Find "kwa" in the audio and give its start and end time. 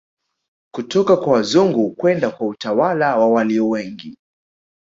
1.17-1.33, 2.31-2.47